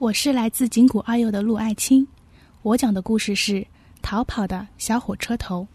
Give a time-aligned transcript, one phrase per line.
[0.00, 2.08] 我是来自井谷二幼的陆爱青，
[2.62, 3.56] 我讲的故事是
[4.00, 5.68] 《逃跑的小火车头》。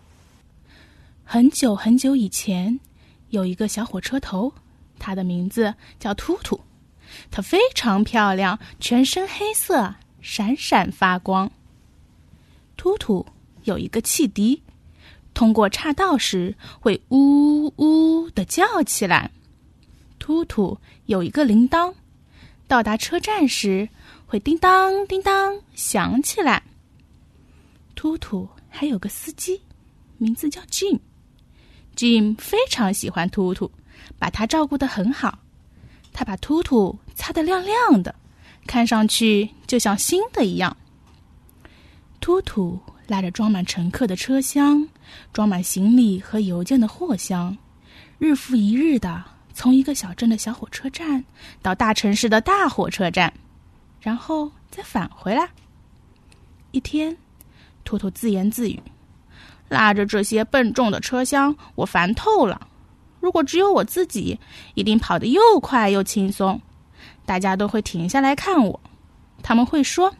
[1.23, 2.79] 很久很久以前，
[3.29, 4.51] 有一个小火车头，
[4.97, 6.59] 它的名字叫突突。
[7.29, 11.51] 它非常漂亮，全身黑色，闪闪发光。
[12.77, 13.23] 突突
[13.65, 14.59] 有一个汽笛，
[15.35, 19.29] 通过岔道时会呜呜的叫起来。
[20.17, 21.93] 突突有一个铃铛，
[22.67, 23.89] 到达车站时。
[24.27, 26.63] 会叮当叮当响起来。
[27.93, 29.61] 突突还有个司机，
[30.17, 30.99] 名字叫 Jim。
[31.95, 33.69] Jim 非常喜欢突突，
[34.17, 35.37] 把他照顾的很好。
[36.11, 38.13] 他把突突擦得亮亮的，
[38.65, 40.75] 看上去就像新的一样。
[42.19, 44.89] 突突拉着装满乘客的车厢，
[45.31, 47.55] 装满行李和邮件的货箱，
[48.17, 49.23] 日复一日的
[49.55, 51.23] 从一个小镇的小火车站
[51.61, 53.33] 到大城市的大火车站。
[54.01, 55.49] 然后再返回来。
[56.69, 57.17] 一天，
[57.83, 58.79] 兔兔自言自语
[59.67, 62.67] ：“拉着这些笨重的车厢，我烦透了。
[63.19, 64.39] 如果只有我自己，
[64.75, 66.61] 一定跑得又快又轻松。
[67.25, 68.79] 大家都会停下来看我，
[69.41, 70.13] 他们会说：‘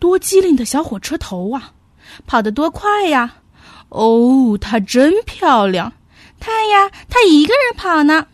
[0.00, 1.72] 多机灵的小火车头啊，
[2.26, 3.36] 跑得多快呀！’
[3.90, 5.92] 哦，它真漂亮！
[6.40, 8.26] 看呀，它一个人跑呢。”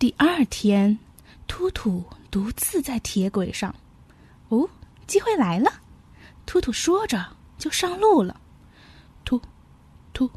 [0.00, 0.98] 第二天，
[1.46, 2.02] 突突。
[2.30, 3.74] 独自在铁轨上，
[4.50, 4.66] 哦，
[5.08, 5.72] 机会来了！
[6.46, 7.26] 突突说着
[7.58, 8.40] 就上路了。
[9.24, 9.38] 突，
[10.12, 10.30] 突，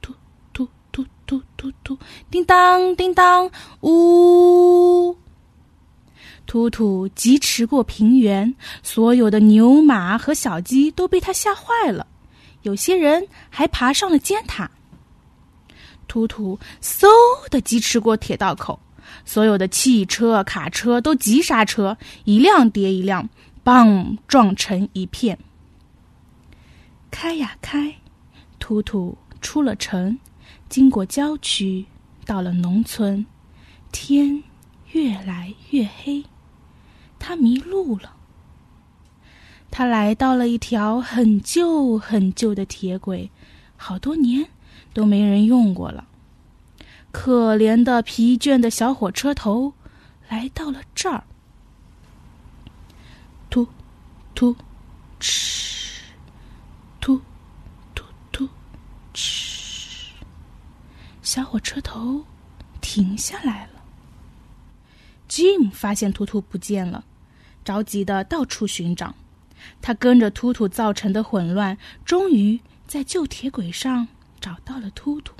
[0.00, 0.14] 突，
[0.54, 1.98] 突，突，突，突，突，
[2.30, 3.50] 叮当，叮当，
[3.82, 5.14] 呜！
[6.46, 8.52] 突突疾驰过平原，
[8.82, 12.06] 所有的牛马和小鸡都被他吓坏了，
[12.62, 14.68] 有些人还爬上了尖塔。
[16.06, 17.06] 突突嗖
[17.50, 18.80] 的疾驰过铁道口。
[19.24, 23.28] 所有的汽车、卡车都急刹车，一辆叠一辆，
[23.64, 24.16] 砰！
[24.26, 25.38] 撞成一片。
[27.10, 27.94] 开呀开，
[28.58, 30.18] 突突出了城，
[30.68, 31.86] 经过郊区，
[32.24, 33.24] 到了农村，
[33.92, 34.42] 天
[34.92, 36.24] 越来越黑，
[37.18, 38.14] 他迷路了。
[39.70, 43.30] 他来到了一条很旧很旧的铁轨，
[43.76, 44.48] 好多年
[44.94, 46.07] 都没人用过了。
[47.10, 49.72] 可怜的、疲倦的小火车头
[50.28, 51.24] 来到了这儿。
[53.50, 53.66] 突，
[54.34, 54.54] 突，
[55.18, 56.00] 哧，
[57.00, 57.20] 突，
[57.94, 58.48] 突，突，
[59.14, 60.10] 哧。
[61.22, 62.24] 小火车头
[62.80, 63.82] 停下来了。
[65.28, 67.04] Jim 发现突突不见了，
[67.64, 69.14] 着急的到处寻找。
[69.82, 74.08] 他跟着突突造成的混乱，终于在旧铁轨上
[74.40, 75.34] 找到了突突。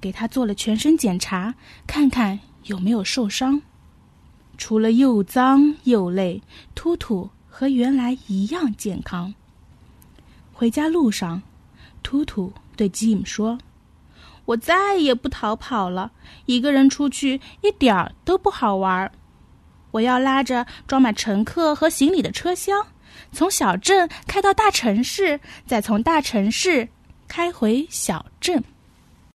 [0.00, 1.54] 给他做了全身检查，
[1.86, 3.60] 看看有没有受伤。
[4.56, 6.42] 除了又脏又累，
[6.74, 9.34] 突突和原来一样健康。
[10.52, 11.42] 回家路上，
[12.02, 13.58] 突突对吉姆说
[14.44, 16.12] ：“我再也不逃跑了，
[16.44, 19.10] 一个人出去一点儿都不好玩。
[19.92, 22.86] 我要拉着装满乘客和行李的车厢，
[23.32, 26.88] 从小镇开到大城市，再从大城市
[27.26, 28.62] 开回小镇。”